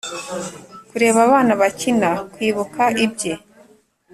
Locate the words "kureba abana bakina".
0.89-2.09